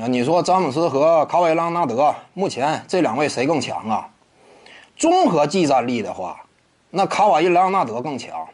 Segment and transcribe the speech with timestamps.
[0.00, 4.08] 那你说詹姆斯和卡瓦伊·莱昂纳德目前这两位谁更强啊？
[4.96, 6.40] 综合技战力的话，
[6.90, 8.46] 那卡瓦伊·莱昂纳德更强。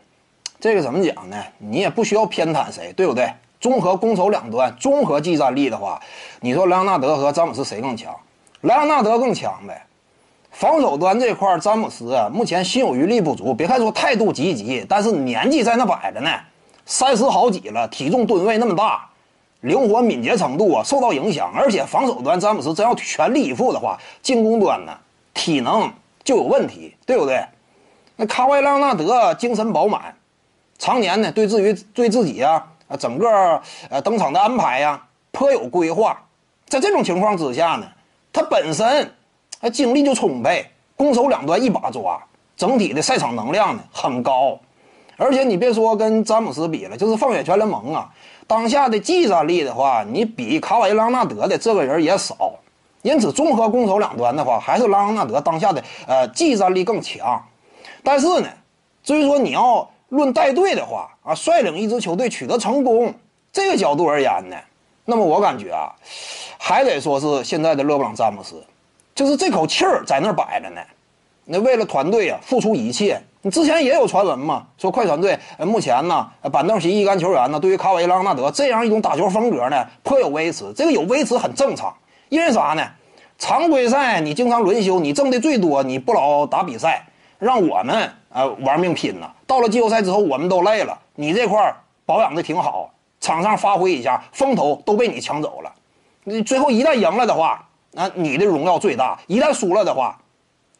[0.59, 1.37] 这个怎么讲呢？
[1.59, 3.31] 你也不需要偏袒谁，对不对？
[3.61, 6.01] 综合攻守两端，综合技战力的话，
[6.41, 8.17] 你说莱昂纳德和詹姆斯谁更强？
[8.63, 9.85] 莱昂纳德更强呗。
[10.51, 13.53] 防守端这块，詹姆斯目前心有余力不足。
[13.53, 16.31] 别看说态度积极，但是年纪在那摆着呢，
[16.87, 19.11] 三十好几了，体重吨位那么大。
[19.65, 24.93] 灵活敏捷程度啊受到影响，而且防守端詹姆斯真要全力以赴的话，进攻端呢
[25.33, 25.91] 体能
[26.23, 27.43] 就有问题，对不对？
[28.17, 30.15] 那卡瓦伊·朗纳德精神饱满，
[30.79, 36.23] 常年呢对至于对自己啊啊整个呃登场的安排呀颇有规划，
[36.69, 37.87] 在这种情况之下呢，
[38.33, 39.11] 他本身
[39.61, 42.23] 啊精力就充沛，攻守两端一把抓，
[42.55, 44.59] 整体的赛场能量呢很高，
[45.17, 48.11] 而且你别说跟詹姆斯比了，就是放眼全联盟啊。
[48.47, 52.53] 当下的技战力的话，你比卡瓦伊·朗纳德的这个人也少，
[53.03, 57.43] 因此综合攻守两端的话，还是朗纳德当下的呃技战力更强。
[58.03, 58.49] 但是呢，
[59.03, 63.15] 至于说你要论带队的话啊，率领一支球队取得成功
[63.53, 64.57] 这个角度而言呢，
[65.05, 65.89] 那么我感觉啊，
[66.59, 68.63] 还得说是现在的勒布朗·詹姆斯，
[69.15, 70.83] 就是这口气儿在那儿摆着呢。
[71.47, 73.23] 那为了团队啊，付出一切。
[73.45, 80.73] 你之前也有传闻嘛，说快船队目前呢，板凳席一干球员呢，对于卡瓦伊·朗纳德这样一种打球风格呢，颇有微词。
[80.75, 81.95] 这个有微词很正常，
[82.31, 82.83] 因为啥呢？
[83.37, 87.07] 常规赛你经常轮休，你挣的最多，你不老打比赛，
[87.39, 89.31] 让我们呃玩命拼呢。
[89.47, 91.71] 到了季后赛之后，我们都累了，你这块
[92.07, 95.71] 保养的挺好，场上发挥一下，风头都被你抢走了。
[96.23, 100.19] 你最后一旦赢了的话，那你的荣耀最大；一旦输了的话，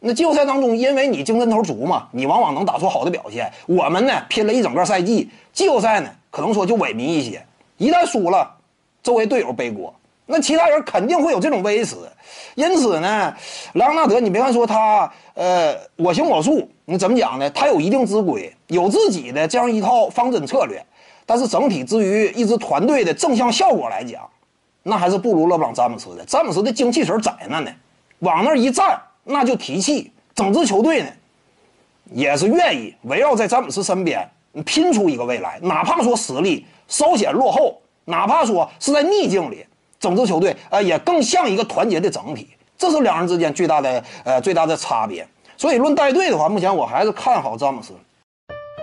[0.01, 3.51] 那季后赛当中，因为你精神头足嘛，你往往能打出好的表现。
[3.65, 7.43] 我们呢拼了一整个赛季，季后赛呢可能说就萎靡一些。
[7.77, 8.55] 一旦输了，
[9.01, 9.91] 周围队友背锅，
[10.27, 12.07] 那其他人肯定会有这种微词。
[12.53, 13.33] 因此呢，
[13.73, 17.49] 莱昂纳德，你别看说他呃我行我素，你怎么讲呢？
[17.49, 20.85] 他有一定之规，有自己的这样一套方针策略。
[21.25, 24.21] 但是整体至于一支团队的正向效果来讲，
[24.83, 26.23] 那还是不如勒布朗詹姆斯的。
[26.25, 27.71] 詹姆斯的精气神在那呢，
[28.19, 29.01] 往那一站。
[29.27, 31.07] 那就提气，整支球队呢，
[32.11, 34.25] 也是愿意围绕在詹姆斯身边，
[34.63, 35.59] 拼出一个未来。
[35.63, 39.65] 哪怕说实力稍显落后，哪怕说是在逆境里，
[39.99, 42.49] 整支球队呃也更像一个团结的整体。
[42.77, 45.27] 这是两人之间最大的呃最大的差别。
[45.57, 47.93] 所以论带队的话，目前我还是看好詹姆斯。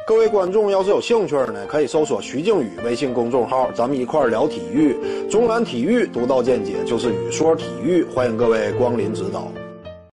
[0.04, 4.96] 各位观众要是有兴趣呢，可以搜索徐静宇微信公众号，咱们一块儿聊体育。
[5.30, 9.46] 中南体育独到见解就是语说体育，欢迎各位光临指导。